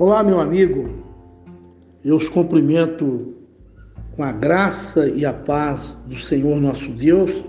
Olá, 0.00 0.22
meu 0.22 0.38
amigo. 0.38 0.88
Eu 2.04 2.18
os 2.18 2.28
cumprimento 2.28 3.34
com 4.14 4.22
a 4.22 4.30
graça 4.30 5.08
e 5.08 5.26
a 5.26 5.32
paz 5.32 5.98
do 6.06 6.14
Senhor 6.14 6.60
nosso 6.60 6.88
Deus. 6.90 7.42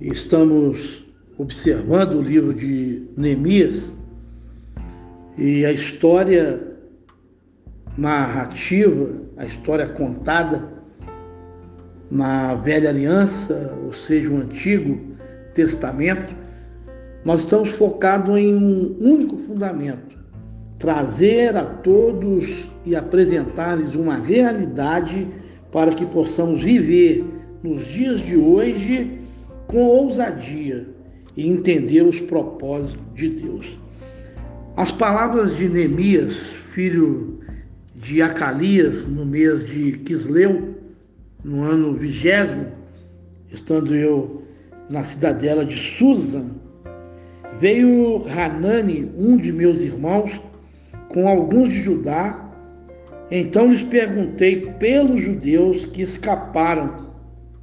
Estamos 0.00 1.04
observando 1.36 2.12
o 2.12 2.22
livro 2.22 2.54
de 2.54 3.08
Neemias 3.16 3.92
e 5.36 5.66
a 5.66 5.72
história 5.72 6.62
narrativa, 7.98 9.10
a 9.36 9.44
história 9.44 9.88
contada 9.88 10.72
na 12.08 12.54
Velha 12.54 12.88
Aliança, 12.88 13.76
ou 13.84 13.92
seja, 13.92 14.30
o 14.30 14.36
Antigo 14.36 15.16
Testamento, 15.54 16.36
nós 17.24 17.40
estamos 17.40 17.70
focados 17.70 18.38
em 18.38 18.54
um 18.54 18.96
único 19.00 19.36
fundamento: 19.38 20.21
trazer 20.82 21.56
a 21.56 21.64
todos 21.64 22.68
e 22.84 22.96
apresentar-lhes 22.96 23.94
uma 23.94 24.16
realidade 24.16 25.28
para 25.70 25.92
que 25.92 26.04
possamos 26.04 26.64
viver 26.64 27.24
nos 27.62 27.86
dias 27.86 28.20
de 28.20 28.36
hoje 28.36 29.20
com 29.68 29.78
ousadia 29.78 30.88
e 31.36 31.48
entender 31.48 32.02
os 32.02 32.20
propósitos 32.20 32.98
de 33.14 33.28
Deus. 33.28 33.78
As 34.76 34.90
palavras 34.90 35.56
de 35.56 35.68
Neemias, 35.68 36.36
filho 36.72 37.38
de 37.94 38.20
Acalias, 38.20 39.06
no 39.06 39.24
mês 39.24 39.64
de 39.64 39.92
Quisleu, 39.98 40.74
no 41.44 41.62
ano 41.62 41.94
vigésimo, 41.94 42.66
estando 43.52 43.94
eu 43.94 44.42
na 44.90 45.04
cidadela 45.04 45.64
de 45.64 45.76
Susan, 45.76 46.46
veio 47.60 48.26
Hanani, 48.26 49.12
um 49.16 49.36
de 49.36 49.52
meus 49.52 49.80
irmãos, 49.80 50.42
com 51.12 51.28
alguns 51.28 51.70
de 51.70 51.80
Judá. 51.80 52.38
Então 53.30 53.70
lhes 53.70 53.82
perguntei 53.82 54.72
pelos 54.78 55.22
judeus 55.22 55.84
que 55.86 56.02
escaparam 56.02 57.12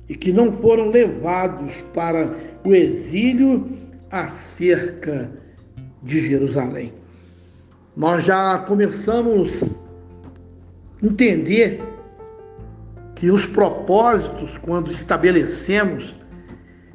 e 0.07 0.15
que 0.15 0.33
não 0.33 0.51
foram 0.53 0.89
levados 0.89 1.73
para 1.93 2.33
o 2.65 2.73
exílio 2.73 3.69
acerca 4.09 5.31
de 6.01 6.27
Jerusalém. 6.27 6.93
Nós 7.95 8.25
já 8.25 8.59
começamos 8.59 9.75
a 11.03 11.05
entender 11.05 11.81
que 13.15 13.29
os 13.29 13.45
propósitos, 13.45 14.57
quando 14.59 14.89
estabelecemos, 14.89 16.15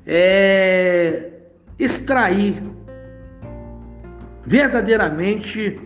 é 0.07 1.31
extrair 1.79 2.63
verdadeiramente 4.47 5.79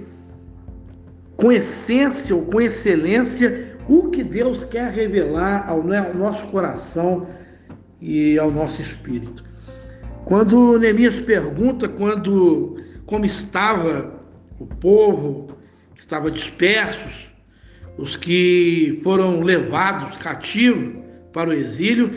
com 1.39 1.53
essência 1.53 2.35
ou 2.35 2.43
com 2.43 2.61
excelência 2.61 3.79
o 3.89 4.11
que 4.11 4.25
Deus 4.25 4.65
quer 4.65 4.91
revelar 4.91 5.67
ao 5.69 5.85
nosso 6.13 6.45
coração 6.49 7.29
e 8.01 8.37
ao 8.37 8.51
nosso 8.51 8.83
espírito. 8.83 9.45
Quando 10.25 10.79
Neemias 10.79 11.23
pergunta 11.23 11.89
quando 11.89 12.77
como 13.07 13.25
estava 13.25 14.21
o 14.59 14.67
povo 14.67 15.57
que 15.95 16.01
estava 16.01 16.29
dispersos, 16.29 17.29
os 17.97 18.17
que 18.17 19.01
foram 19.05 19.41
levados 19.41 20.17
cativos 20.17 20.97
para 21.33 21.51
o 21.51 21.53
exílio, 21.53 22.11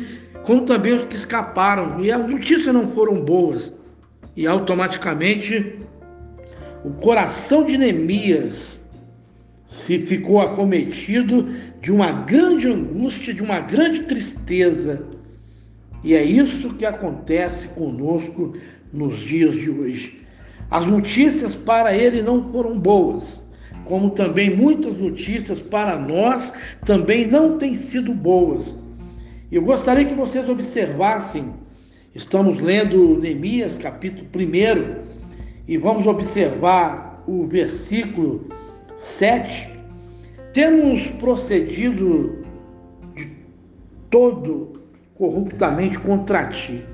como 0.43 0.65
também 0.65 0.93
os 0.93 1.05
que 1.05 1.15
escaparam, 1.15 2.03
e 2.03 2.11
as 2.11 2.27
notícias 2.27 2.73
não 2.73 2.87
foram 2.91 3.23
boas. 3.23 3.71
E 4.35 4.47
automaticamente 4.47 5.79
o 6.83 6.89
coração 6.91 7.63
de 7.63 7.77
Neemias 7.77 8.80
se 9.71 9.99
ficou 9.99 10.41
acometido 10.41 11.47
de 11.81 11.91
uma 11.91 12.11
grande 12.11 12.67
angústia, 12.67 13.33
de 13.33 13.41
uma 13.41 13.61
grande 13.61 14.01
tristeza. 14.01 15.03
E 16.03 16.13
é 16.13 16.21
isso 16.23 16.73
que 16.73 16.85
acontece 16.85 17.67
conosco 17.69 18.53
nos 18.91 19.17
dias 19.17 19.55
de 19.55 19.71
hoje. 19.71 20.21
As 20.69 20.85
notícias 20.85 21.55
para 21.55 21.95
ele 21.95 22.21
não 22.21 22.51
foram 22.51 22.77
boas, 22.77 23.43
como 23.85 24.09
também 24.09 24.55
muitas 24.55 24.95
notícias 24.95 25.61
para 25.61 25.97
nós 25.97 26.51
também 26.85 27.25
não 27.25 27.57
têm 27.57 27.75
sido 27.75 28.13
boas. 28.13 28.75
Eu 29.51 29.61
gostaria 29.61 30.05
que 30.05 30.13
vocês 30.13 30.47
observassem, 30.49 31.53
estamos 32.13 32.59
lendo 32.59 33.19
Neemias 33.19 33.77
capítulo 33.77 34.27
1 34.35 35.11
e 35.67 35.77
vamos 35.77 36.07
observar 36.07 37.23
o 37.27 37.45
versículo 37.47 38.49
7, 39.01 39.71
temos 40.53 41.07
procedido 41.07 42.43
de 43.15 43.31
todo 44.09 44.81
corruptamente 45.15 45.99
contra 45.99 46.47
ti. 46.47 46.85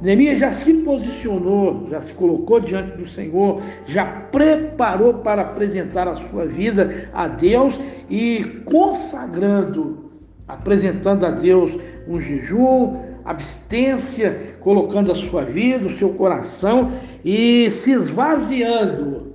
Neemias 0.00 0.38
já 0.38 0.50
se 0.52 0.72
posicionou, 0.74 1.86
já 1.90 2.00
se 2.00 2.12
colocou 2.14 2.58
diante 2.60 2.96
do 2.96 3.06
Senhor, 3.06 3.60
já 3.86 4.04
preparou 4.04 5.14
para 5.14 5.42
apresentar 5.42 6.08
a 6.08 6.16
sua 6.16 6.46
vida 6.46 7.10
a 7.12 7.28
Deus 7.28 7.78
e 8.08 8.62
consagrando, 8.64 10.10
apresentando 10.48 11.26
a 11.26 11.30
Deus 11.30 11.78
um 12.08 12.18
jejum, 12.18 12.96
abstência, 13.26 14.56
colocando 14.60 15.12
a 15.12 15.14
sua 15.14 15.42
vida, 15.42 15.86
o 15.86 15.96
seu 15.96 16.14
coração 16.14 16.90
e 17.22 17.70
se 17.70 17.92
esvaziando 17.92 19.34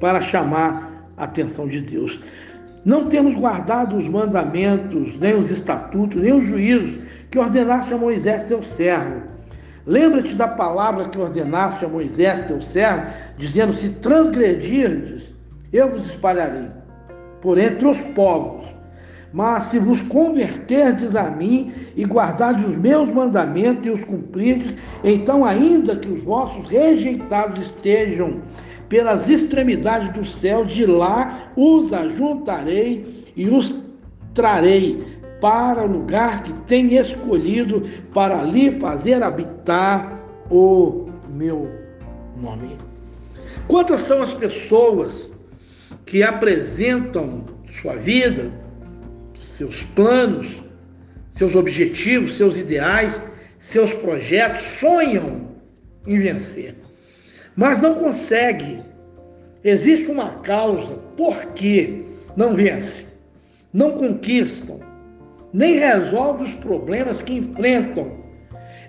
para 0.00 0.22
chamar 0.22 0.89
atenção 1.24 1.68
de 1.68 1.80
Deus. 1.80 2.20
Não 2.84 3.08
temos 3.08 3.34
guardado 3.34 3.96
os 3.96 4.08
mandamentos, 4.08 5.18
nem 5.18 5.34
os 5.34 5.50
estatutos, 5.50 6.20
nem 6.20 6.32
os 6.32 6.46
juízos 6.46 6.98
que 7.30 7.38
ordenaste 7.38 7.92
a 7.92 7.98
Moisés, 7.98 8.44
teu 8.44 8.62
servo. 8.62 9.22
Lembra-te 9.86 10.34
da 10.34 10.48
palavra 10.48 11.08
que 11.08 11.18
ordenaste 11.18 11.84
a 11.84 11.88
Moisés, 11.88 12.46
teu 12.46 12.60
servo, 12.62 13.06
dizendo: 13.36 13.72
Se 13.74 13.90
transgredirdes, 13.90 15.24
eu 15.72 15.90
vos 15.90 16.06
espalharei 16.06 16.68
por 17.40 17.58
entre 17.58 17.86
os 17.86 17.98
povos. 17.98 18.66
Mas 19.32 19.64
se 19.64 19.78
vos 19.78 20.00
converterdes 20.02 21.14
a 21.14 21.30
mim 21.30 21.72
e 21.96 22.04
guardardes 22.04 22.66
os 22.66 22.76
meus 22.76 23.08
mandamentos 23.08 23.86
e 23.86 23.90
os 23.90 24.04
cumprirdes, 24.04 24.74
então, 25.04 25.44
ainda 25.44 25.94
que 25.94 26.08
os 26.08 26.22
vossos 26.22 26.68
rejeitados 26.68 27.66
estejam 27.66 28.42
pelas 28.88 29.30
extremidades 29.30 30.12
do 30.12 30.24
céu, 30.24 30.64
de 30.64 30.84
lá 30.84 31.52
os 31.56 31.92
ajuntarei 31.92 33.24
e 33.36 33.48
os 33.48 33.72
trarei 34.34 35.20
para 35.40 35.84
o 35.84 35.90
lugar 35.90 36.42
que 36.42 36.52
tem 36.66 36.96
escolhido 36.96 37.84
para 38.12 38.40
ali 38.40 38.78
fazer 38.80 39.22
habitar 39.22 40.20
o 40.50 41.06
meu 41.30 41.70
nome. 42.36 42.76
Quantas 43.68 44.00
são 44.00 44.22
as 44.22 44.34
pessoas 44.34 45.32
que 46.04 46.22
apresentam 46.22 47.44
sua 47.80 47.94
vida, 47.94 48.50
seus 49.60 49.82
planos, 49.94 50.46
seus 51.36 51.54
objetivos, 51.54 52.36
seus 52.36 52.56
ideais, 52.56 53.22
seus 53.58 53.92
projetos, 53.92 54.62
sonham 54.62 55.48
em 56.06 56.18
vencer 56.18 56.74
mas 57.56 57.80
não 57.80 57.94
consegue. 57.96 58.78
Existe 59.62 60.10
uma 60.10 60.30
causa 60.40 60.94
por 61.14 61.44
que 61.48 62.06
não 62.34 62.54
vence, 62.54 63.08
não 63.70 63.90
conquistam, 63.90 64.80
nem 65.52 65.78
resolve 65.78 66.44
os 66.44 66.54
problemas 66.56 67.20
que 67.20 67.34
enfrentam. 67.34 68.18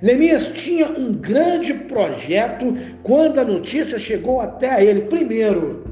Neemias 0.02 0.48
tinha 0.54 0.90
um 0.90 1.14
grande 1.14 1.74
projeto 1.74 2.74
quando 3.04 3.40
a 3.40 3.44
notícia 3.44 4.00
chegou 4.00 4.40
até 4.40 4.84
ele. 4.84 5.02
Primeiro, 5.02 5.84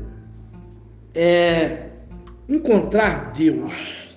é 1.13 1.89
encontrar 2.47 3.33
Deus, 3.33 4.08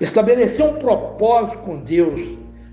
estabelecer 0.00 0.64
um 0.64 0.74
propósito 0.74 1.58
com 1.58 1.78
Deus, 1.78 2.20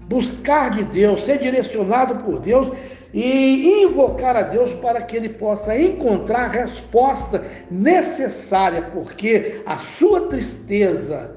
buscar 0.08 0.72
de 0.72 0.84
Deus, 0.86 1.24
ser 1.24 1.40
direcionado 1.40 2.24
por 2.24 2.40
Deus 2.40 2.76
e 3.14 3.84
invocar 3.84 4.36
a 4.36 4.44
Deus 4.44 4.74
para 4.76 5.02
que 5.02 5.18
ele 5.18 5.30
possa 5.30 5.78
encontrar 5.78 6.46
a 6.46 6.64
resposta 6.64 7.44
necessária, 7.70 8.82
porque 8.94 9.62
a 9.66 9.78
sua 9.78 10.28
tristeza 10.28 11.36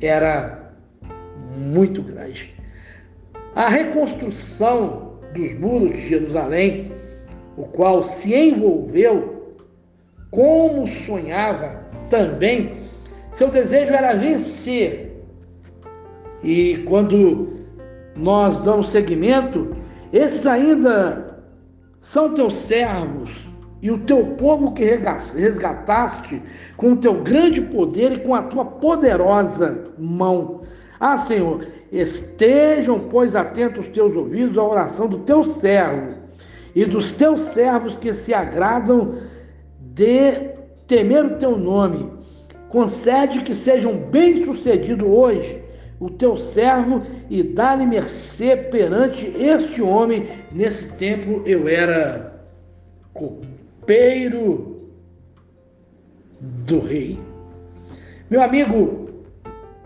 era 0.00 0.72
muito 1.56 2.02
grande. 2.02 2.54
A 3.54 3.68
reconstrução 3.68 5.14
dos 5.34 5.52
muros 5.54 5.92
de 5.92 6.08
Jerusalém, 6.08 6.92
o 7.56 7.64
qual 7.64 8.02
se 8.02 8.34
envolveu 8.34 9.56
como 10.30 10.86
sonhava 10.86 11.82
também, 12.10 12.85
seu 13.36 13.50
desejo 13.50 13.92
era 13.92 14.14
vencer. 14.14 15.14
E 16.42 16.78
quando 16.88 17.66
nós 18.16 18.58
damos 18.60 18.88
seguimento, 18.88 19.76
esses 20.10 20.46
ainda 20.46 21.42
são 22.00 22.32
teus 22.32 22.54
servos, 22.54 23.46
e 23.82 23.90
o 23.90 23.98
teu 23.98 24.24
povo 24.38 24.72
que 24.72 24.84
resgataste 24.84 26.42
com 26.78 26.92
o 26.92 26.96
teu 26.96 27.22
grande 27.22 27.60
poder 27.60 28.12
e 28.12 28.20
com 28.20 28.34
a 28.34 28.42
tua 28.42 28.64
poderosa 28.64 29.84
mão. 29.98 30.62
Ah, 30.98 31.18
Senhor, 31.18 31.66
estejam, 31.92 32.98
pois, 32.98 33.36
atentos 33.36 33.86
os 33.86 33.92
teus 33.92 34.16
ouvidos 34.16 34.56
à 34.56 34.64
oração 34.64 35.06
do 35.06 35.18
teu 35.18 35.44
servo 35.44 36.14
e 36.74 36.86
dos 36.86 37.12
teus 37.12 37.42
servos 37.42 37.98
que 37.98 38.14
se 38.14 38.32
agradam 38.32 39.16
de 39.78 40.52
temer 40.86 41.26
o 41.26 41.36
teu 41.36 41.58
nome. 41.58 42.15
Concede 42.68 43.42
que 43.42 43.54
sejam 43.54 43.98
bem-sucedidos 43.98 45.06
hoje 45.06 45.62
o 45.98 46.10
teu 46.10 46.36
servo 46.36 47.02
e 47.30 47.42
dá-lhe 47.42 47.86
mercê 47.86 48.56
perante 48.56 49.26
este 49.38 49.80
homem. 49.80 50.26
Nesse 50.52 50.88
tempo 50.88 51.42
eu 51.46 51.68
era 51.68 52.42
copeiro 53.12 54.90
do 56.40 56.80
rei. 56.80 57.18
Meu 58.28 58.42
amigo, 58.42 59.10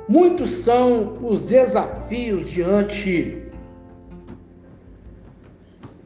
muitos 0.09 0.51
são 0.51 1.19
os 1.23 1.43
desafios 1.43 2.51
diante 2.51 3.41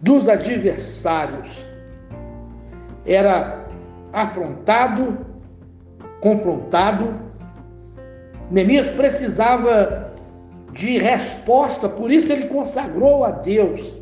dos 0.00 0.28
adversários. 0.28 1.48
Era 3.06 3.66
afrontado, 4.12 5.33
confrontado. 6.24 7.14
Neemias 8.50 8.88
precisava 8.88 10.10
de 10.72 10.96
resposta, 10.96 11.86
por 11.86 12.10
isso 12.10 12.32
ele 12.32 12.46
consagrou 12.46 13.24
a 13.24 13.30
Deus. 13.30 13.94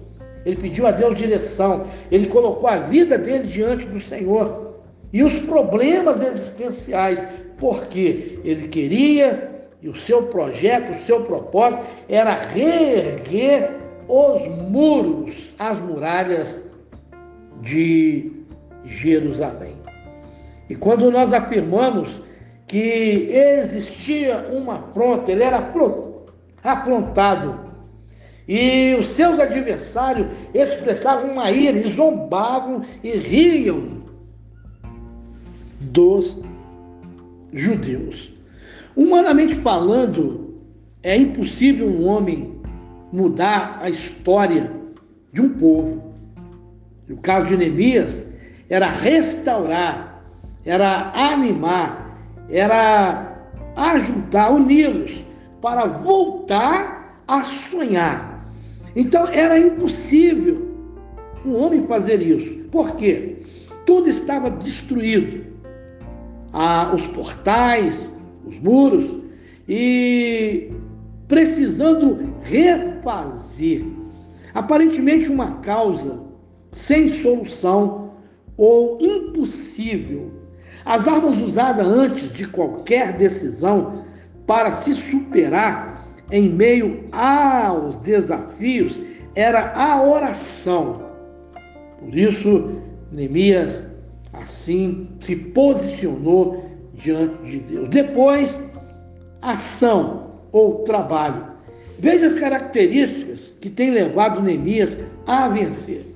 Ele 0.46 0.56
pediu 0.56 0.86
a 0.86 0.92
Deus 0.92 1.18
direção, 1.18 1.84
ele 2.10 2.28
colocou 2.28 2.68
a 2.68 2.78
vida 2.78 3.18
dele 3.18 3.46
diante 3.46 3.86
do 3.86 3.98
Senhor 3.98 4.76
e 5.12 5.22
os 5.22 5.38
problemas 5.40 6.22
existenciais, 6.22 7.18
porque 7.58 8.40
ele 8.44 8.68
queria 8.68 9.66
e 9.80 9.88
o 9.88 9.94
seu 9.94 10.22
projeto, 10.24 10.92
o 10.92 10.94
seu 10.94 11.22
propósito 11.22 11.84
era 12.08 12.32
reerguer 12.34 13.70
os 14.08 14.46
muros, 14.70 15.54
as 15.58 15.76
muralhas 15.78 16.60
de 17.60 18.30
Jerusalém. 18.84 19.81
E 20.72 20.74
quando 20.74 21.10
nós 21.10 21.34
afirmamos 21.34 22.22
que 22.66 23.28
existia 23.30 24.48
uma 24.50 24.76
afronta, 24.76 25.30
ele 25.30 25.44
era 25.44 25.70
aprontado, 26.64 27.60
e 28.48 28.96
os 28.98 29.04
seus 29.08 29.38
adversários 29.38 30.32
expressavam 30.54 31.30
uma 31.30 31.50
ira, 31.50 31.76
e 31.76 31.90
zombavam 31.90 32.80
e 33.04 33.10
riam 33.18 34.02
dos 35.78 36.38
judeus. 37.52 38.32
Humanamente 38.96 39.56
falando, 39.56 40.58
é 41.02 41.14
impossível 41.18 41.86
um 41.86 42.06
homem 42.06 42.58
mudar 43.12 43.76
a 43.78 43.90
história 43.90 44.72
de 45.34 45.42
um 45.42 45.50
povo. 45.50 46.14
No 47.06 47.18
caso 47.18 47.48
de 47.48 47.58
Neemias, 47.58 48.24
era 48.70 48.88
restaurar 48.88 50.11
era 50.64 51.10
animar, 51.14 52.18
era 52.48 53.36
ajudar, 53.76 54.52
uni-los 54.52 55.24
para 55.60 55.86
voltar 55.86 57.22
a 57.26 57.42
sonhar. 57.42 58.46
Então 58.94 59.26
era 59.28 59.58
impossível 59.58 60.70
um 61.44 61.56
homem 61.56 61.86
fazer 61.86 62.22
isso. 62.22 62.64
Por 62.70 62.94
quê? 62.96 63.38
Tudo 63.86 64.08
estava 64.08 64.50
destruído. 64.50 65.44
Ah, 66.52 66.92
os 66.94 67.06
portais, 67.08 68.08
os 68.46 68.58
muros, 68.58 69.22
e 69.68 70.70
precisando 71.26 72.34
refazer. 72.42 73.84
Aparentemente 74.52 75.30
uma 75.30 75.52
causa 75.60 76.20
sem 76.72 77.08
solução 77.08 78.12
ou 78.56 78.98
impossível 79.00 80.41
as 80.84 81.06
armas 81.06 81.40
usadas 81.40 81.86
antes 81.86 82.32
de 82.32 82.46
qualquer 82.46 83.12
decisão 83.12 84.04
para 84.46 84.72
se 84.72 84.94
superar 84.94 86.06
em 86.30 86.48
meio 86.48 87.04
aos 87.12 87.98
desafios 87.98 89.00
era 89.34 89.72
a 89.74 90.02
oração. 90.02 91.02
Por 91.98 92.16
isso, 92.16 92.80
Neemias 93.12 93.84
assim 94.32 95.08
se 95.20 95.36
posicionou 95.36 96.68
diante 96.94 97.42
de 97.44 97.58
Deus. 97.60 97.88
Depois, 97.88 98.60
ação 99.40 100.32
ou 100.52 100.82
trabalho. 100.84 101.52
Veja 101.98 102.26
as 102.26 102.40
características 102.40 103.54
que 103.60 103.70
têm 103.70 103.90
levado 103.90 104.42
Neemias 104.42 104.96
a 105.26 105.48
vencer. 105.48 106.06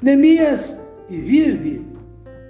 Neemias 0.00 0.78
vive 1.08 1.84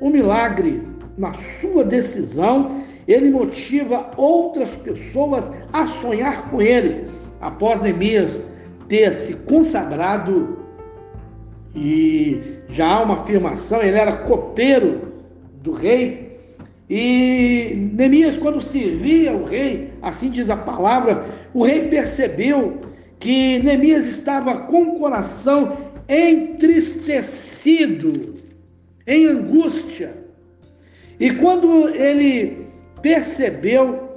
o 0.00 0.10
milagre 0.10 0.89
na 1.20 1.32
sua 1.60 1.84
decisão, 1.84 2.82
ele 3.06 3.30
motiva 3.30 4.10
outras 4.16 4.70
pessoas 4.70 5.50
a 5.70 5.86
sonhar 5.86 6.48
com 6.48 6.62
ele. 6.62 7.04
Após 7.40 7.82
Neemias 7.82 8.40
ter 8.88 9.12
se 9.12 9.34
consagrado, 9.34 10.56
e 11.76 12.40
já 12.70 12.88
há 12.88 13.02
uma 13.02 13.20
afirmação, 13.20 13.82
ele 13.82 13.98
era 13.98 14.12
copeiro 14.12 15.12
do 15.62 15.72
rei. 15.72 16.40
E 16.88 17.90
Neemias, 17.92 18.38
quando 18.38 18.62
servia 18.62 19.34
o 19.34 19.44
rei, 19.44 19.92
assim 20.00 20.30
diz 20.30 20.48
a 20.48 20.56
palavra, 20.56 21.26
o 21.52 21.62
rei 21.62 21.88
percebeu 21.88 22.80
que 23.18 23.58
Neemias 23.58 24.06
estava 24.06 24.60
com 24.60 24.84
o 24.84 24.98
coração 24.98 25.76
entristecido, 26.08 28.36
em 29.06 29.26
angústia. 29.26 30.19
E 31.20 31.30
quando 31.32 31.90
ele 31.90 32.66
percebeu 33.02 34.08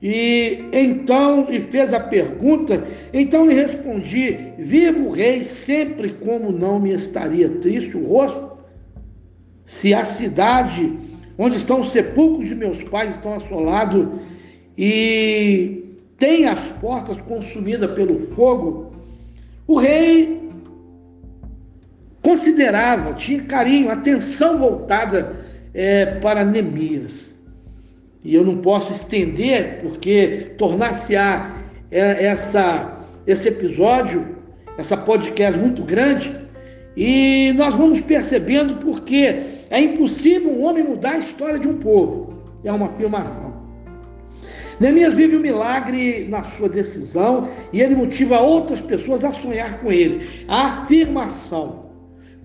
e 0.00 0.64
então 0.72 1.48
e 1.50 1.60
fez 1.60 1.92
a 1.92 1.98
pergunta, 1.98 2.86
então 3.12 3.46
lhe 3.46 3.54
respondi: 3.54 4.38
Vivo 4.56 5.10
rei 5.10 5.42
sempre 5.42 6.10
como 6.10 6.52
não 6.52 6.78
me 6.78 6.92
estaria 6.92 7.48
triste 7.48 7.96
o 7.96 8.06
rosto? 8.06 8.48
Se 9.66 9.92
a 9.92 10.04
cidade 10.04 10.96
onde 11.36 11.56
estão 11.56 11.80
os 11.80 11.90
sepulcros 11.90 12.48
de 12.48 12.54
meus 12.54 12.82
pais 12.84 13.10
estão 13.10 13.34
assolados 13.34 14.06
e 14.78 15.96
tem 16.16 16.46
as 16.46 16.68
portas 16.80 17.16
consumidas 17.22 17.90
pelo 17.90 18.20
fogo, 18.34 18.92
o 19.66 19.76
rei 19.76 20.48
considerava, 22.22 23.14
tinha 23.14 23.42
carinho, 23.42 23.90
atenção 23.90 24.58
voltada 24.58 25.49
é, 25.74 26.06
para 26.06 26.44
Neemias. 26.44 27.30
E 28.22 28.34
eu 28.34 28.44
não 28.44 28.58
posso 28.58 28.92
estender, 28.92 29.80
porque 29.82 30.52
tornar-se-á 30.58 31.56
é, 31.90 32.24
essa, 32.24 32.98
esse 33.26 33.48
episódio, 33.48 34.36
essa 34.76 34.96
podcast 34.96 35.58
muito 35.58 35.82
grande, 35.82 36.34
e 36.96 37.52
nós 37.56 37.74
vamos 37.74 38.00
percebendo 38.02 38.76
porque 38.76 39.42
é 39.70 39.80
impossível 39.80 40.50
um 40.50 40.64
homem 40.64 40.82
mudar 40.82 41.12
a 41.12 41.18
história 41.18 41.58
de 41.58 41.68
um 41.68 41.78
povo. 41.78 42.42
É 42.64 42.72
uma 42.72 42.86
afirmação. 42.86 43.60
Neemias 44.80 45.14
vive 45.14 45.36
um 45.36 45.40
milagre 45.40 46.26
na 46.28 46.42
sua 46.42 46.68
decisão 46.68 47.48
e 47.72 47.80
ele 47.80 47.94
motiva 47.94 48.40
outras 48.40 48.80
pessoas 48.80 49.24
a 49.24 49.30
sonhar 49.30 49.78
com 49.80 49.92
ele. 49.92 50.26
A 50.48 50.82
afirmação. 50.82 51.90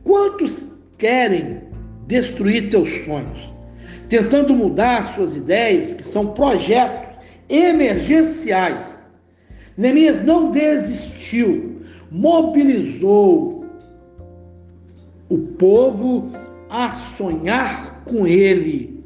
Quantos 0.03 0.67
querem 0.97 1.61
destruir 2.07 2.69
teus 2.69 2.89
sonhos, 3.05 3.53
tentando 4.07 4.53
mudar 4.53 5.15
suas 5.15 5.35
ideias, 5.35 5.93
que 5.93 6.03
são 6.03 6.27
projetos 6.27 7.15
emergenciais. 7.49 9.01
Neemias 9.77 10.23
não 10.23 10.51
desistiu, 10.51 11.81
mobilizou 12.11 13.65
o 15.29 15.37
povo 15.37 16.31
a 16.69 16.91
sonhar 16.91 18.03
com 18.05 18.25
ele 18.27 19.03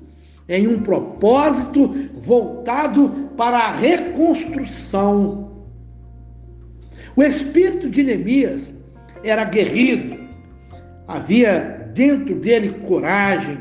em 0.48 0.68
um 0.68 0.82
propósito 0.82 1.94
voltado 2.22 3.30
para 3.38 3.58
a 3.58 3.72
reconstrução. 3.72 5.50
O 7.16 7.24
espírito 7.24 7.90
de 7.90 8.04
Neemias 8.04 8.74
era 9.24 9.44
guerrido, 9.46 10.18
havia 11.08 11.79
dentro 11.94 12.36
dele 12.36 12.72
coragem 12.88 13.60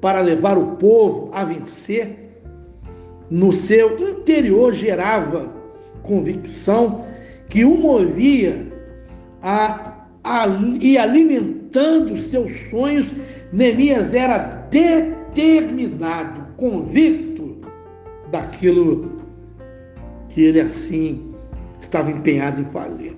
para 0.00 0.20
levar 0.20 0.56
o 0.56 0.76
povo 0.76 1.30
a 1.32 1.44
vencer. 1.44 2.28
No 3.30 3.52
seu 3.52 3.98
interior 3.98 4.72
gerava 4.72 5.52
convicção 6.02 7.04
que 7.48 7.64
o 7.64 7.76
movia 7.76 8.66
a, 9.42 10.04
a, 10.24 10.46
e 10.80 10.96
alimentando 10.96 12.16
seus 12.18 12.52
sonhos 12.70 13.06
Neemias 13.52 14.14
era 14.14 14.38
determinado, 14.70 16.46
convicto 16.56 17.58
daquilo 18.30 19.22
que 20.28 20.42
ele 20.42 20.60
assim 20.60 21.32
estava 21.80 22.10
empenhado 22.10 22.60
em 22.60 22.64
fazer. 22.66 23.16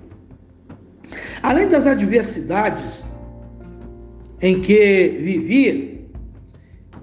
Além 1.43 1.67
das 1.67 1.85
adversidades 1.85 3.05
em 4.41 4.59
que 4.59 5.19
vivia, 5.19 6.01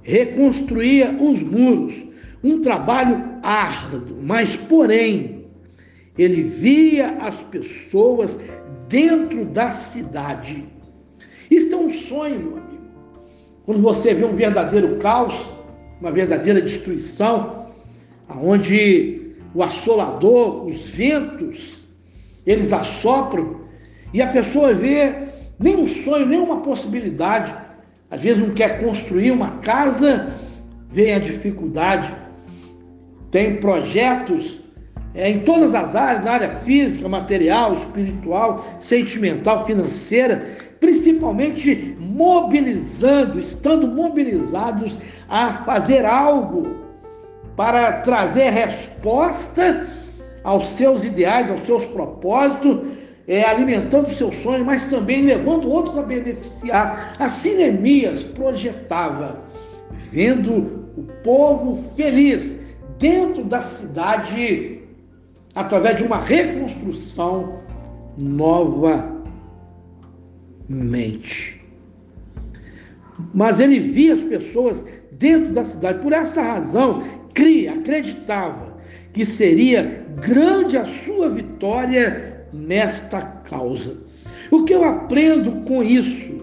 reconstruía 0.03 1.17
os 1.21 1.43
muros, 1.43 1.95
um 2.43 2.61
trabalho 2.61 3.23
árduo, 3.43 4.19
mas 4.23 4.57
porém 4.57 5.45
ele 6.17 6.43
via 6.43 7.11
as 7.21 7.37
pessoas 7.45 8.39
dentro 8.89 9.45
da 9.45 9.71
cidade. 9.71 10.65
Isso 11.51 11.75
é 11.75 11.79
um 11.79 11.93
sonho, 11.93 12.41
meu 12.41 12.57
amigo. 12.57 12.79
Quando 13.65 13.83
você 13.83 14.15
vê 14.15 14.25
um 14.25 14.35
verdadeiro 14.35 14.97
caos, 14.97 15.35
uma 16.01 16.11
verdadeira 16.11 16.61
destruição, 16.61 17.67
aonde 18.29 19.33
o 19.55 19.63
assolador, 19.63 20.67
os 20.67 20.87
ventos, 20.89 21.83
eles 22.47 22.73
assopram 22.73 23.61
e 24.13 24.23
a 24.23 24.29
pessoa 24.29 24.75
vê 24.75 25.28
nem 25.59 25.77
um 25.77 25.89
sonho, 25.89 26.27
nem 26.27 26.41
uma 26.41 26.61
possibilidade. 26.61 27.55
Às 28.11 28.23
vezes 28.23 28.43
não 28.47 28.55
quer 28.55 28.81
construir 28.81 29.31
uma 29.31 29.51
casa, 29.59 30.33
vem 30.91 31.15
a 31.15 31.19
dificuldade. 31.19 32.15
Tem 33.31 33.57
projetos 33.57 34.61
é, 35.15 35.31
em 35.31 35.41
todas 35.41 35.75
as 35.75 35.97
áreas, 35.97 36.25
na 36.25 36.33
área 36.33 36.51
física, 36.57 37.09
material, 37.09 37.75
espiritual, 37.75 38.65
sentimental, 38.81 39.67
financeira, 39.67 40.43
principalmente 40.81 41.97
mobilizando, 41.99 43.39
estando 43.39 43.89
mobilizados 43.89 44.97
a 45.29 45.65
fazer 45.65 46.05
algo 46.05 46.77
para 47.57 47.95
trazer 48.03 48.51
resposta 48.51 49.87
aos 50.45 50.67
seus 50.69 51.05
ideais, 51.05 51.51
aos 51.51 51.63
seus 51.63 51.85
propósitos, 51.87 52.87
é, 53.29 53.45
alimentando 53.45 54.11
seus 54.15 54.35
sonhos, 54.37 54.65
mas 54.65 54.83
também 54.85 55.27
levando 55.27 55.69
outros 55.69 55.99
a 55.99 56.03
beneficiar. 56.03 57.15
Assim 57.19 57.57
Neemias 57.57 58.25
projetava, 58.25 59.45
vendo 60.11 60.89
o 60.97 61.03
povo 61.23 61.85
feliz 61.95 62.57
dentro 62.99 63.45
da 63.45 63.61
cidade, 63.61 64.81
através 65.55 65.99
de 65.99 66.05
uma 66.05 66.17
reconstrução 66.17 67.59
novamente. 68.17 69.19
Mas 73.35 73.61
ele 73.61 73.79
via 73.79 74.15
as 74.15 74.23
pessoas 74.23 74.83
dentro 75.13 75.53
da 75.53 75.67
cidade. 75.67 75.99
Por 75.99 76.15
essa 76.15 76.41
razão, 76.41 77.03
cria, 77.35 77.75
acreditava 77.75 78.79
que 79.13 79.27
seria 79.27 80.07
grande 80.19 80.79
a 80.79 80.85
sua 80.85 81.29
vitória 81.29 82.38
nesta 82.53 83.23
causa. 83.23 83.97
O 84.51 84.65
que 84.65 84.75
eu 84.75 84.85
aprendo 84.85 85.65
com 85.65 85.83
isso? 85.83 86.39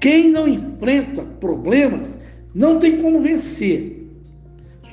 Quem 0.00 0.30
não 0.30 0.46
enfrenta 0.46 1.22
problemas 1.40 2.18
não 2.54 2.78
tem 2.78 2.98
como 3.02 3.20
vencer. 3.20 4.08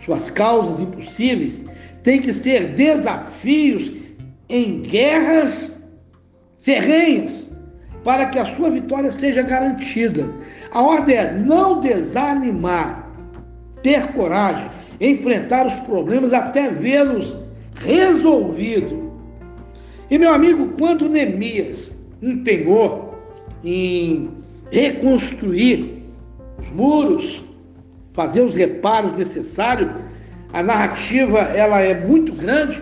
Suas 0.04 0.30
causas 0.30 0.80
impossíveis 0.80 1.66
têm 2.04 2.22
que 2.22 2.34
ser 2.34 2.74
desafios 2.74 3.92
em 4.50 4.82
guerras 4.82 5.82
ferrenhas 6.60 7.52
para 8.04 8.28
que 8.28 8.38
a 8.38 8.46
sua 8.56 8.70
vitória 8.70 9.12
seja 9.12 9.42
garantida. 9.42 10.32
A 10.72 10.82
ordem 10.82 11.16
é 11.16 11.34
não 11.34 11.80
desanimar 11.80 13.12
ter 13.82 14.08
coragem, 14.14 14.70
enfrentar 15.00 15.66
os 15.66 15.76
problemas 15.82 16.34
até 16.34 16.70
vê-los 16.70 17.38
resolvidos. 17.76 19.05
E 20.10 20.18
meu 20.18 20.34
amigo, 20.34 20.70
quando 20.78 21.10
Neemias 21.10 21.94
empenhou 22.22 23.16
em 23.64 24.30
reconstruir 24.72 26.04
os 26.60 26.70
muros, 26.70 27.44
fazer 28.14 28.42
os 28.42 28.56
reparos 28.56 29.18
necessários, 29.18 29.92
a 30.54 30.64
narrativa 30.64 31.40
ela 31.40 31.82
é 31.82 31.94
muito 32.08 32.32
grande 32.34 32.82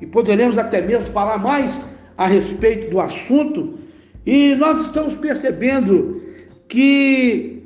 e 0.00 0.06
poderemos 0.06 0.56
até 0.56 0.80
mesmo 0.80 1.06
falar 1.06 1.38
mais 1.38 1.80
a 2.16 2.26
respeito 2.26 2.90
do 2.90 3.00
assunto. 3.00 3.78
E 4.24 4.54
nós 4.54 4.82
estamos 4.82 5.16
percebendo 5.16 6.22
que 6.68 7.62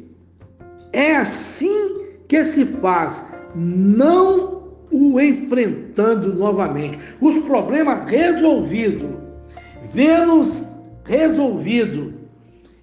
é 0.92 1.16
assim 1.16 2.00
que 2.26 2.44
se 2.44 2.64
faz 2.64 3.24
não 3.54 4.63
o 4.90 5.20
enfrentando 5.20 6.34
novamente. 6.34 6.98
Os 7.20 7.38
problemas 7.38 8.08
resolvidos, 8.10 9.08
vê-los 9.92 10.64
resolvidos, 11.04 12.12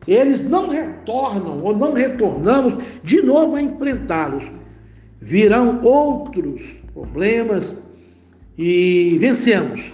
eles 0.08 0.44
não 0.44 0.68
retornam 0.68 1.62
ou 1.64 1.78
não 1.78 1.94
retornamos 1.94 2.76
de 3.04 3.22
novo 3.22 3.56
a 3.56 3.62
enfrentá-los. 3.62 4.44
Virão 5.22 5.80
outros 5.84 6.64
problemas 6.94 7.76
e 8.58 9.18
vencemos. 9.20 9.94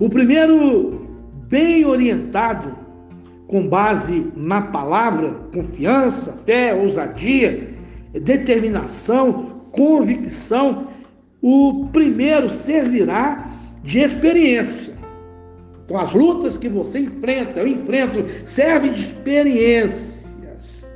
O 0.00 0.08
primeiro, 0.08 1.06
bem 1.48 1.84
orientado, 1.84 2.76
com 3.46 3.68
base 3.68 4.32
na 4.34 4.62
palavra, 4.62 5.34
confiança, 5.52 6.40
fé, 6.44 6.74
ousadia, 6.74 7.68
determinação, 8.12 9.60
convicção, 9.70 10.86
o 11.42 11.88
primeiro 11.92 12.48
servirá 12.48 13.50
de 13.82 13.98
experiência. 13.98 14.94
Então, 15.84 15.98
as 15.98 16.12
lutas 16.14 16.56
que 16.56 16.68
você 16.68 17.00
enfrenta, 17.00 17.60
eu 17.60 17.66
enfrento, 17.66 18.24
servem 18.46 18.92
de 18.92 19.00
experiências. 19.00 20.88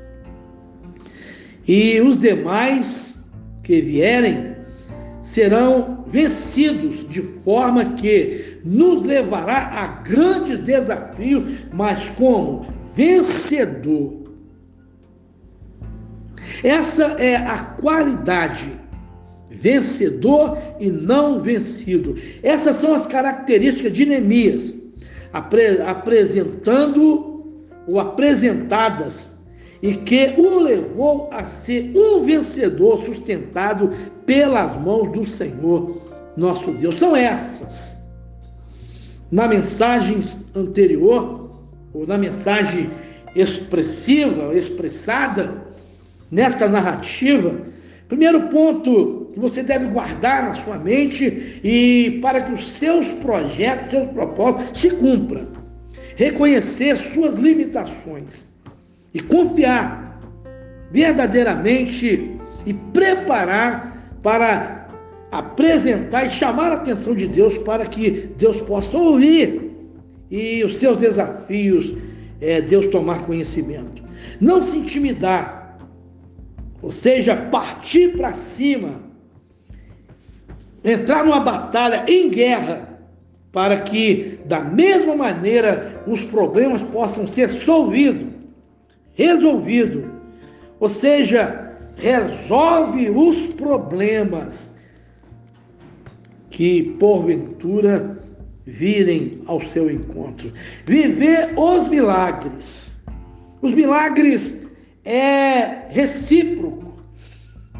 E 1.66 2.00
os 2.00 2.16
demais 2.16 3.24
que 3.64 3.80
vierem 3.80 4.54
serão 5.20 6.04
vencidos 6.06 7.08
de 7.10 7.20
forma 7.44 7.84
que 7.94 8.60
nos 8.64 9.02
levará 9.02 9.66
a 9.72 9.86
grande 10.02 10.56
desafio, 10.56 11.44
mas 11.74 12.08
como 12.10 12.66
vencedor 12.94 14.26
essa 16.62 17.04
é 17.18 17.36
a 17.36 17.58
qualidade. 17.58 18.80
Vencedor 19.50 20.58
e 20.80 20.90
não 20.90 21.40
vencido. 21.40 22.14
Essas 22.42 22.76
são 22.76 22.94
as 22.94 23.06
características 23.06 23.92
de 23.92 24.06
Neemias, 24.06 24.74
apre 25.32 25.80
apresentando 25.80 27.44
ou 27.86 28.00
apresentadas, 28.00 29.36
e 29.80 29.94
que 29.94 30.34
o 30.36 30.58
levou 30.58 31.28
a 31.30 31.44
ser 31.44 31.92
um 31.94 32.24
vencedor 32.24 33.04
sustentado 33.04 33.90
pelas 34.24 34.80
mãos 34.80 35.12
do 35.12 35.24
Senhor 35.26 36.02
nosso 36.36 36.72
Deus. 36.72 36.96
São 36.98 37.14
essas. 37.14 37.96
Na 39.30 39.46
mensagem 39.46 40.20
anterior, 40.54 41.50
ou 41.92 42.06
na 42.06 42.18
mensagem 42.18 42.90
expressiva, 43.34 44.56
expressada, 44.56 45.66
nesta 46.30 46.68
narrativa, 46.68 47.60
primeiro 48.08 48.48
ponto 48.48 49.25
que 49.36 49.40
você 49.40 49.62
deve 49.62 49.88
guardar 49.88 50.44
na 50.44 50.54
sua 50.54 50.78
mente 50.78 51.60
e 51.62 52.18
para 52.22 52.40
que 52.40 52.54
os 52.54 52.72
seus 52.72 53.06
projetos, 53.08 53.90
seus 53.90 54.10
propósitos 54.12 54.80
se 54.80 54.88
cumpram. 54.88 55.48
Reconhecer 56.16 56.96
suas 56.96 57.34
limitações 57.34 58.46
e 59.12 59.20
confiar 59.20 60.18
verdadeiramente 60.90 62.34
e 62.64 62.72
preparar 62.72 64.10
para 64.22 64.88
apresentar 65.30 66.24
e 66.24 66.30
chamar 66.30 66.72
a 66.72 66.76
atenção 66.76 67.14
de 67.14 67.26
Deus 67.26 67.58
para 67.58 67.84
que 67.84 68.30
Deus 68.38 68.62
possa 68.62 68.96
ouvir 68.96 69.70
e 70.30 70.64
os 70.64 70.78
seus 70.78 70.96
desafios 70.96 71.92
é, 72.40 72.62
Deus 72.62 72.86
tomar 72.86 73.26
conhecimento. 73.26 74.02
Não 74.40 74.62
se 74.62 74.78
intimidar 74.78 75.56
ou 76.80 76.90
seja, 76.92 77.34
partir 77.34 78.16
para 78.16 78.32
cima, 78.32 79.05
entrar 80.86 81.24
numa 81.24 81.40
batalha 81.40 82.04
em 82.06 82.30
guerra, 82.30 82.88
para 83.50 83.80
que 83.80 84.38
da 84.44 84.60
mesma 84.60 85.16
maneira 85.16 86.02
os 86.06 86.24
problemas 86.24 86.82
possam 86.82 87.26
ser 87.26 87.48
solvidos, 87.48 88.28
resolvidos. 89.14 90.04
Ou 90.78 90.88
seja, 90.88 91.72
resolve 91.96 93.10
os 93.10 93.54
problemas 93.54 94.70
que 96.50 96.94
porventura 97.00 98.18
virem 98.64 99.40
ao 99.46 99.60
seu 99.62 99.90
encontro. 99.90 100.52
Viver 100.84 101.52
os 101.56 101.88
milagres. 101.88 102.96
Os 103.62 103.72
milagres 103.72 104.66
é 105.04 105.86
recíproco. 105.88 107.00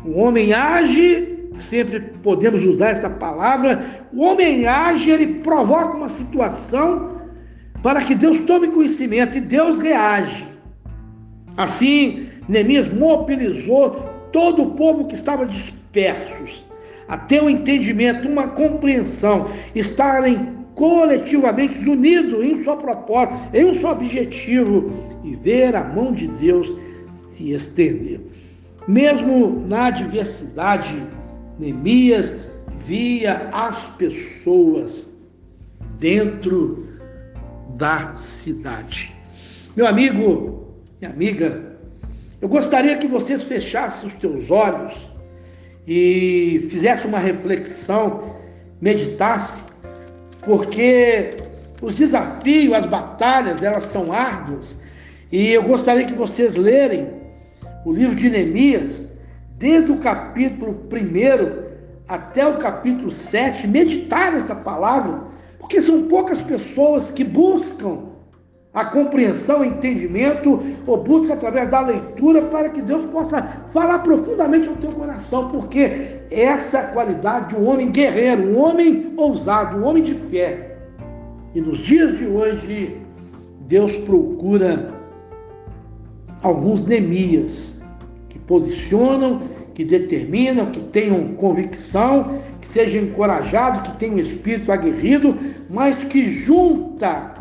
O 0.05 0.19
homem 0.21 0.53
age, 0.53 1.36
sempre 1.59 2.01
podemos 2.23 2.65
usar 2.65 2.91
essa 2.91 3.11
palavra, 3.11 4.07
o 4.13 4.23
homem 4.23 4.67
age, 4.67 5.11
ele 5.11 5.41
provoca 5.41 5.97
uma 5.97 6.09
situação 6.09 7.17
para 7.83 8.03
que 8.03 8.15
Deus 8.15 8.41
tome 8.41 8.69
conhecimento 8.69 9.37
e 9.37 9.41
Deus 9.41 9.81
reage. 9.81 10.47
Assim, 11.57 12.29
Neemias 12.49 12.93
mobilizou 12.93 13.93
todo 14.33 14.63
o 14.63 14.71
povo 14.73 15.07
que 15.07 15.15
estava 15.15 15.47
dispersos, 15.47 16.65
até 17.09 17.43
o 17.43 17.49
entendimento, 17.49 18.29
uma 18.29 18.49
compreensão, 18.49 19.47
estarem 19.75 20.57
coletivamente 20.75 21.89
unidos 21.89 22.45
em 22.45 22.57
um 22.57 22.65
só 22.65 22.77
propósito, 22.77 23.39
em 23.55 23.65
um 23.65 23.81
só 23.81 23.93
objetivo 23.93 24.93
e 25.25 25.35
ver 25.35 25.75
a 25.75 25.83
mão 25.83 26.13
de 26.13 26.29
Deus 26.29 26.77
se 27.33 27.53
estender. 27.53 28.21
Mesmo 28.87 29.65
na 29.67 29.87
adversidade, 29.87 31.03
Neemias 31.59 32.35
via 32.87 33.49
as 33.53 33.85
pessoas 33.97 35.09
dentro 35.99 36.87
da 37.77 38.15
cidade. 38.15 39.15
Meu 39.75 39.87
amigo, 39.87 40.75
minha 41.01 41.13
amiga, 41.13 41.77
eu 42.41 42.49
gostaria 42.49 42.97
que 42.97 43.07
vocês 43.07 43.43
fechassem 43.43 44.09
os 44.09 44.15
teus 44.15 44.51
olhos 44.51 45.09
e 45.87 46.67
fizessem 46.71 47.07
uma 47.07 47.19
reflexão, 47.19 48.37
meditasse, 48.81 49.63
porque 50.43 51.37
os 51.83 51.95
desafios, 51.95 52.75
as 52.75 52.87
batalhas, 52.87 53.63
elas 53.63 53.85
são 53.85 54.13
árduas. 54.13 54.79
E 55.31 55.53
eu 55.53 55.63
gostaria 55.63 56.05
que 56.07 56.15
vocês 56.15 56.57
lerem 56.57 57.09
o 57.85 57.93
livro 57.93 58.15
de 58.15 58.31
Neemias, 58.31 59.05
desde 59.59 59.91
o 59.91 59.99
capítulo 59.99 60.73
1 60.93 61.67
até 62.07 62.47
o 62.47 62.59
capítulo 62.59 63.11
7, 63.11 63.67
meditar 63.67 64.33
nessa 64.33 64.55
palavra, 64.55 65.25
porque 65.59 65.83
são 65.83 66.05
poucas 66.05 66.41
pessoas 66.41 67.11
que 67.11 67.25
buscam 67.25 68.17
a 68.73 68.85
compreensão, 68.85 69.61
o 69.61 69.65
entendimento, 69.65 70.61
ou 70.87 71.03
busca 71.03 71.33
através 71.33 71.69
da 71.69 71.81
leitura 71.81 72.43
para 72.43 72.69
que 72.69 72.83
Deus 72.83 73.07
possa 73.07 73.43
falar 73.71 74.01
profundamente 74.01 74.69
no 74.69 74.77
teu 74.77 74.93
coração, 74.93 75.49
porque 75.49 76.21
essa 76.31 76.79
é 76.79 76.81
a 76.83 76.87
qualidade 76.89 77.49
de 77.49 77.57
um 77.57 77.69
homem 77.69 77.91
guerreiro, 77.91 78.43
um 78.43 78.63
homem 78.63 79.15
ousado, 79.17 79.79
um 79.79 79.85
homem 79.87 80.03
de 80.03 80.15
fé. 80.31 80.77
E 81.55 81.61
nos 81.61 81.79
dias 81.79 82.19
de 82.19 82.27
hoje, 82.27 83.01
Deus 83.61 83.97
procura 83.97 84.95
alguns 86.43 86.83
Neemias 86.83 87.76
que 88.37 88.39
posicionam, 88.41 89.41
que 89.75 89.85
determinam, 89.85 90.67
que 90.67 90.81
tenham 90.81 91.35
convicção, 91.35 92.39
que 92.61 92.69
sejam 92.69 93.03
encorajados, 93.03 93.89
que 93.89 93.97
tenham 93.99 94.17
um 94.17 94.21
espírito 94.21 94.71
aguerrido, 94.71 95.35
mas 95.71 96.05
que 96.05 96.29
junta 96.29 97.35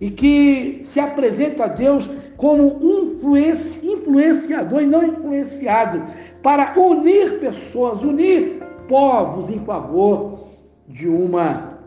e 0.00 0.10
que 0.10 0.80
se 0.84 1.00
apresenta 1.00 1.64
a 1.64 1.68
Deus 1.68 2.10
como 2.36 2.78
influenciador 2.82 4.82
e 4.82 4.86
não 4.86 5.02
influenciado, 5.04 6.02
para 6.42 6.78
unir 6.78 7.38
pessoas, 7.38 8.02
unir 8.02 8.62
povos 8.86 9.48
em 9.50 9.60
favor 9.60 10.48
de 10.88 11.08
uma 11.08 11.78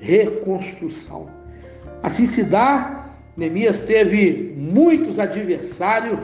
reconstrução. 0.00 1.28
Assim 2.02 2.26
se 2.26 2.42
dá, 2.42 3.10
Neemias 3.36 3.78
teve 3.78 4.54
muitos 4.56 5.20
adversários, 5.20 6.18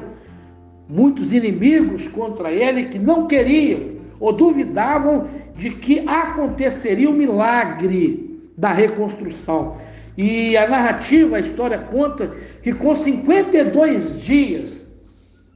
muitos 0.88 1.32
inimigos 1.32 2.06
contra 2.08 2.50
ele 2.50 2.86
que 2.86 2.98
não 2.98 3.26
queriam 3.26 3.98
ou 4.18 4.32
duvidavam 4.32 5.26
de 5.56 5.70
que 5.70 6.02
aconteceria 6.06 7.10
o 7.10 7.14
milagre 7.14 8.40
da 8.56 8.72
reconstrução. 8.72 9.76
E 10.16 10.56
a 10.56 10.68
narrativa, 10.68 11.36
a 11.36 11.40
história 11.40 11.78
conta 11.78 12.32
que 12.62 12.72
com 12.72 12.96
52 12.96 14.20
dias, 14.20 14.88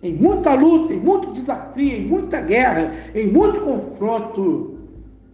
em 0.02 0.12
muita 0.12 0.54
luta, 0.54 0.92
em 0.92 1.00
muito 1.00 1.32
desafio, 1.32 1.96
em 1.96 2.06
muita 2.06 2.40
guerra, 2.40 2.92
em 3.14 3.26
muito 3.26 3.60
confronto, 3.60 4.78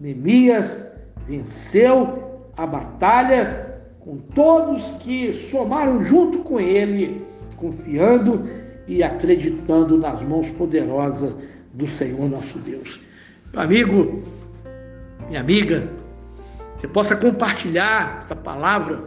Neemias 0.00 0.80
venceu 1.26 2.40
a 2.56 2.66
batalha 2.66 3.80
com 4.00 4.16
todos 4.16 4.90
que 4.98 5.34
somaram 5.34 6.02
junto 6.02 6.38
com 6.38 6.58
ele, 6.58 7.22
confiando 7.56 8.42
e 8.88 9.02
acreditando 9.02 9.98
nas 9.98 10.22
mãos 10.22 10.50
poderosas 10.52 11.34
do 11.74 11.86
Senhor 11.86 12.28
nosso 12.28 12.58
Deus. 12.58 12.98
Meu 13.52 13.60
amigo, 13.60 14.22
minha 15.28 15.40
amiga, 15.40 15.88
você 16.76 16.88
possa 16.88 17.14
compartilhar 17.14 18.20
essa 18.22 18.34
palavra 18.34 19.04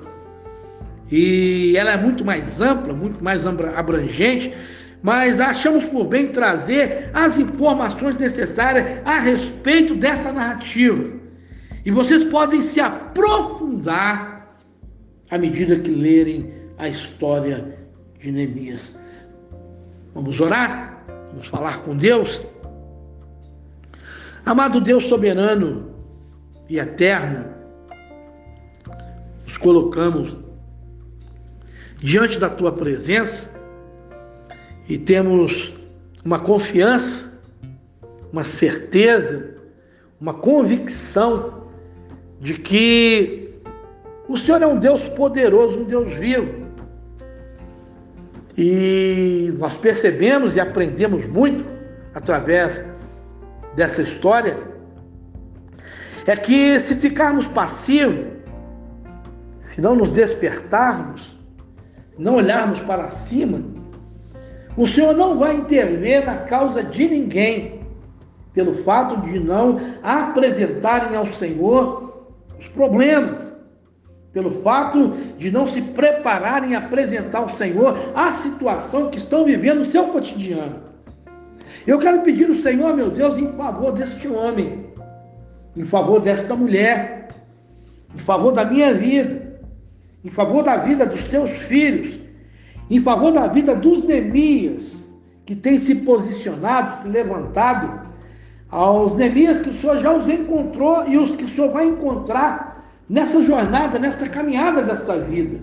e 1.12 1.76
ela 1.76 1.92
é 1.92 1.98
muito 1.98 2.24
mais 2.24 2.62
ampla, 2.62 2.94
muito 2.94 3.24
mais 3.24 3.46
abrangente, 3.46 4.54
mas 5.02 5.40
achamos 5.40 5.84
por 5.86 6.06
bem 6.06 6.28
trazer 6.28 7.10
as 7.14 7.38
informações 7.38 8.16
necessárias 8.18 9.00
a 9.04 9.20
respeito 9.20 9.96
desta 9.96 10.32
narrativa. 10.32 11.10
E 11.84 11.90
vocês 11.90 12.24
podem 12.26 12.62
se 12.62 12.80
aprofundar 12.80 14.56
à 15.30 15.38
medida 15.38 15.80
que 15.80 15.90
lerem 15.90 16.54
a 16.78 16.88
história 16.88 17.74
de 18.20 18.32
Neemias. 18.32 18.94
Vamos 20.14 20.40
orar? 20.40 21.04
Vamos 21.32 21.48
falar 21.48 21.80
com 21.84 21.96
Deus? 21.96 22.46
Amado 24.46 24.82
Deus 24.82 25.06
soberano 25.06 25.92
e 26.68 26.80
eterno, 26.80 27.46
nos 29.46 29.58
colocamos 29.58 30.36
diante 32.00 32.40
da 32.40 32.50
tua 32.50 32.72
presença 32.72 33.52
e 34.90 34.98
temos 34.98 35.74
uma 36.26 36.40
confiança, 36.40 37.32
uma 38.34 38.44
certeza, 38.44 39.56
uma 40.20 40.34
convicção 40.34 41.68
de 42.40 42.56
que 42.56 43.60
o 44.28 44.38
Senhor 44.38 44.62
é 44.62 44.68
um 44.68 44.80
Deus 44.80 45.08
poderoso, 45.10 45.80
um 45.80 45.84
Deus 45.84 46.14
vivo. 46.16 46.61
E 48.64 49.52
nós 49.58 49.74
percebemos 49.74 50.56
e 50.56 50.60
aprendemos 50.60 51.26
muito 51.26 51.66
através 52.14 52.86
dessa 53.76 54.04
história 54.04 54.56
é 56.28 56.36
que 56.36 56.80
se 56.80 56.94
ficarmos 56.98 57.48
passivos, 57.48 58.24
se 59.62 59.82
não 59.82 59.96
nos 59.96 60.12
despertarmos, 60.12 61.36
não 62.20 62.36
olharmos 62.36 62.80
para 62.82 63.08
cima, 63.08 63.64
o 64.78 64.86
Senhor 64.86 65.16
não 65.16 65.40
vai 65.40 65.56
intervir 65.56 66.24
na 66.24 66.38
causa 66.38 66.84
de 66.84 67.10
ninguém, 67.10 67.82
pelo 68.54 68.76
fato 68.76 69.22
de 69.22 69.40
não 69.40 69.82
apresentarem 70.04 71.18
ao 71.18 71.26
Senhor 71.26 72.28
os 72.60 72.68
problemas, 72.68 73.51
pelo 74.34 74.62
fato 74.62 75.10
de 75.38 75.52
não 75.52 75.68
se 75.68 75.82
prepararem 75.82 76.76
a 76.76 76.80
apresentar 76.80 77.40
ao 77.40 77.58
Senhor 77.58 77.98
a 78.16 78.32
situação 78.32 79.10
que 79.10 79.18
estão 79.18 79.46
vivendo 79.46 79.80
no 79.80 79.92
seu 79.92 80.08
cotidiano. 80.08 80.80
Eu 81.86 82.00
quero 82.00 82.22
pedir 82.22 82.48
ao 82.48 82.56
Senhor, 82.56 82.96
meu 82.96 83.10
Deus, 83.10 83.38
em 83.38 83.52
favor 83.54 83.92
deste 83.92 84.28
homem, 84.28 84.86
em 85.76 85.84
favor 85.84 86.22
desta 86.22 86.56
mulher, 86.56 87.30
em 88.16 88.20
favor 88.20 88.52
da 88.54 88.64
minha 88.64 88.94
vida, 88.94 89.60
em 90.24 90.30
favor 90.30 90.64
da 90.64 90.78
vida 90.78 91.06
dos 91.06 91.26
teus 91.26 91.50
filhos, 91.50 92.20
em 92.90 93.02
favor 93.02 93.32
da 93.32 93.48
vida 93.48 93.76
dos 93.76 94.04
Neemias, 94.04 95.10
que 95.46 95.56
têm 95.56 95.80
se 95.80 95.96
posicionado, 95.96 97.02
se 97.02 97.10
levantado, 97.10 98.10
aos 98.70 99.14
Neemias 99.14 99.62
que 99.62 99.70
o 99.70 99.74
Senhor 99.74 100.00
já 100.00 100.16
os 100.16 100.30
encontrou 100.30 101.06
e 101.08 101.18
os 101.18 101.36
que 101.36 101.44
o 101.44 101.50
Senhor 101.50 101.72
vai 101.72 101.86
encontrar 101.86 102.71
nessa 103.12 103.42
jornada, 103.44 104.00
nessa 104.00 104.28
caminhada 104.30 104.82
desta 104.82 105.20
vida. 105.20 105.60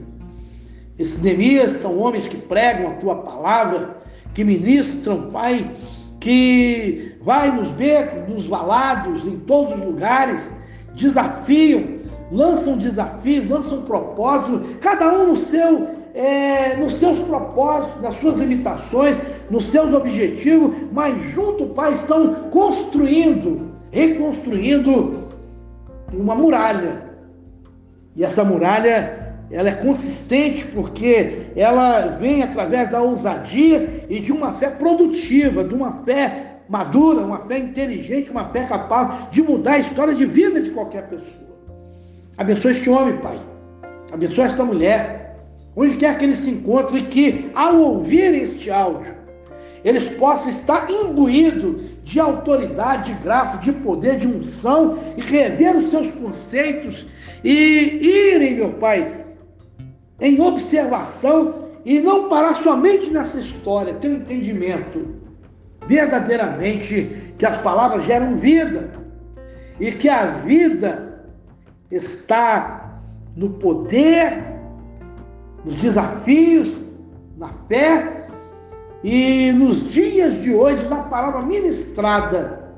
Esses 0.99 1.17
Neemias 1.23 1.73
são 1.73 1.99
homens 1.99 2.29
que 2.29 2.37
pregam 2.37 2.91
a 2.91 2.95
tua 2.95 3.17
palavra, 3.17 3.97
que 4.35 4.45
ministram, 4.45 5.31
Pai, 5.31 5.75
que 6.21 7.17
vai 7.23 7.51
nos 7.51 7.69
becos, 7.69 8.29
nos 8.29 8.47
valados, 8.47 9.25
em 9.25 9.39
todos 9.41 9.73
os 9.73 9.85
lugares, 9.85 10.51
desafiam 10.95 11.97
lançam 12.31 12.77
desafios, 12.77 13.49
lançam 13.49 13.81
propósitos, 13.81 14.77
cada 14.83 15.11
um 15.11 15.29
no 15.29 15.37
seu, 15.37 15.89
é, 16.15 16.77
nos 16.77 16.93
seus 16.93 17.19
propósitos, 17.21 18.03
nas 18.03 18.21
suas 18.21 18.39
limitações, 18.39 19.17
nos 19.51 19.65
seus 19.65 19.95
objetivos, 19.95 20.77
mas 20.93 21.19
junto, 21.31 21.69
Pai, 21.69 21.95
estão 21.95 22.35
construindo, 22.51 23.73
reconstruindo 23.91 25.27
uma 26.13 26.35
muralha. 26.35 27.08
E 28.19 28.25
essa 28.25 28.45
muralha 28.45 29.37
ela 29.49 29.69
é 29.69 29.75
consistente 29.77 30.65
porque 30.67 31.47
ela 31.55 32.19
vem 32.21 32.43
através 32.43 32.91
da 32.91 33.01
ousadia 33.01 34.05
e 34.11 34.19
de 34.19 34.33
uma 34.33 34.53
fé 34.53 34.69
produtiva, 34.69 35.63
de 35.63 35.73
uma 35.73 36.03
fé 36.05 36.57
madura, 36.69 37.21
uma 37.25 37.47
fé 37.47 37.59
inteligente, 37.59 38.31
uma 38.33 38.49
fé 38.51 38.65
capaz 38.65 39.31
de 39.31 39.41
mudar 39.41 39.75
a 39.75 39.79
história 39.79 40.15
de 40.15 40.27
vida 40.27 40.61
de 40.61 40.71
qualquer 40.71 41.05
pessoa. 41.05 41.49
Abençoa 42.37 42.73
este 42.73 42.91
homem, 42.91 43.17
Pai. 43.19 43.41
Abençoa 44.13 44.47
esta 44.47 44.65
mulher. 44.65 45.37
Onde 45.77 45.97
quer 45.97 46.19
que 46.19 46.25
eles 46.25 46.39
se 46.39 46.51
encontrem, 46.51 47.05
que 47.05 47.53
ao 47.55 47.77
ouvir 47.77 48.35
este 48.35 48.69
áudio, 48.69 49.15
eles 49.85 50.09
possam 50.09 50.49
estar 50.49 50.91
imbuídos 50.91 51.81
de 52.03 52.19
autoridade, 52.19 53.13
de 53.13 53.21
graça, 53.23 53.59
de 53.59 53.73
poder, 53.73 54.19
de 54.19 54.27
unção 54.27 54.99
e 55.17 55.21
rever 55.21 55.77
os 55.77 55.91
seus 55.91 56.11
conceitos 56.13 57.07
e 57.45 58.33
irem, 58.33 58.57
meu 58.57 58.71
Pai, 58.75 59.25
em 60.21 60.41
observação 60.41 61.69
e 61.85 62.01
não 62.01 62.29
parar 62.29 62.57
somente 62.57 63.11
nessa 63.11 63.39
história, 63.39 63.95
ter 63.95 64.09
um 64.09 64.17
entendimento 64.17 65.17
verdadeiramente 65.87 67.33
que 67.39 67.47
as 67.47 67.57
palavras 67.59 68.05
geram 68.05 68.37
vida 68.37 68.91
e 69.81 69.93
que 69.93 70.09
a 70.09 70.27
vida 70.27 71.25
está 71.91 73.01
no 73.37 73.51
poder, 73.51 74.45
nos 75.65 75.77
desafios, 75.77 76.77
na 77.39 77.53
fé 77.69 78.18
e 79.03 79.53
nos 79.53 79.89
dias 79.89 80.43
de 80.43 80.53
hoje, 80.53 80.87
na 80.87 81.03
palavra 81.03 81.43
ministrada. 81.43 82.69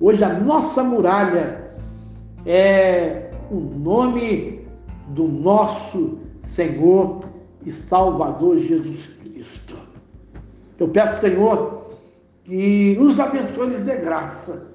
Hoje 0.00 0.24
a 0.24 0.30
nossa 0.30 0.82
muralha 0.82 1.72
é 2.46 3.30
o 3.50 3.56
nome 3.56 4.66
do 5.08 5.28
nosso 5.28 6.18
Senhor 6.40 7.24
e 7.64 7.70
Salvador 7.70 8.58
Jesus 8.58 9.08
Cristo. 9.22 9.76
Eu 10.78 10.88
peço, 10.88 11.20
Senhor, 11.20 11.90
que 12.42 12.96
nos 12.98 13.20
abençoe 13.20 13.74
e 13.74 13.80
dê 13.80 13.96
graça. 13.96 14.66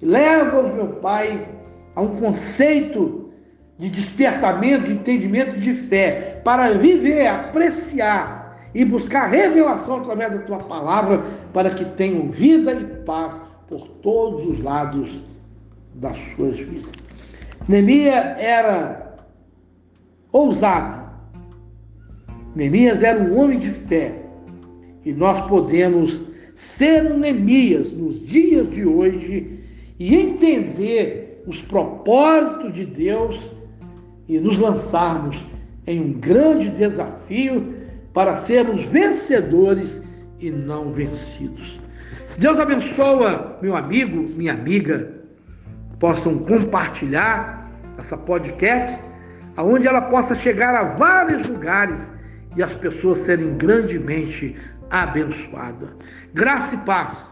Leva-os, 0.00 0.74
meu 0.74 0.88
Pai, 0.88 1.48
a 1.94 2.02
um 2.02 2.16
conceito 2.16 3.30
de 3.78 3.88
despertamento, 3.88 4.86
de 4.86 4.92
entendimento 4.92 5.58
de 5.58 5.74
fé, 5.74 6.40
para 6.44 6.70
viver, 6.70 7.26
apreciar 7.26 8.41
e 8.74 8.84
buscar 8.84 9.26
revelação 9.26 9.96
através 9.96 10.30
da 10.30 10.40
tua 10.40 10.58
palavra, 10.58 11.22
para 11.52 11.70
que 11.70 11.84
tenham 11.84 12.30
vida 12.30 12.72
e 12.72 12.84
paz 13.04 13.38
por 13.68 13.86
todos 14.02 14.46
os 14.46 14.62
lados 14.62 15.20
das 15.94 16.18
suas 16.36 16.58
vidas. 16.58 16.92
Neemias 17.68 18.14
era 18.38 19.16
ousado, 20.32 21.02
Neemias 22.54 23.02
era 23.02 23.22
um 23.22 23.38
homem 23.38 23.58
de 23.58 23.70
fé. 23.70 24.20
E 25.04 25.12
nós 25.12 25.40
podemos 25.48 26.22
ser 26.54 27.10
um 27.10 27.18
Neemias 27.18 27.90
nos 27.90 28.26
dias 28.26 28.70
de 28.70 28.86
hoje 28.86 29.60
e 29.98 30.14
entender 30.14 31.42
os 31.46 31.62
propósitos 31.62 32.72
de 32.72 32.84
Deus 32.84 33.48
e 34.28 34.38
nos 34.38 34.58
lançarmos 34.58 35.44
em 35.86 36.00
um 36.00 36.12
grande 36.12 36.70
desafio 36.70 37.71
para 38.12 38.36
sermos 38.36 38.84
vencedores 38.84 40.02
e 40.38 40.50
não 40.50 40.92
vencidos. 40.92 41.80
Deus 42.38 42.58
abençoa 42.58 43.58
meu 43.60 43.76
amigo, 43.76 44.28
minha 44.36 44.52
amiga, 44.52 45.12
possam 45.98 46.38
compartilhar 46.38 47.70
essa 47.98 48.16
podcast, 48.16 48.98
aonde 49.56 49.86
ela 49.86 50.02
possa 50.02 50.34
chegar 50.34 50.74
a 50.74 50.94
vários 50.94 51.46
lugares 51.46 52.00
e 52.56 52.62
as 52.62 52.72
pessoas 52.74 53.20
serem 53.20 53.56
grandemente 53.56 54.56
abençoadas. 54.90 55.90
Graça 56.34 56.74
e 56.74 56.78
paz 56.78 57.30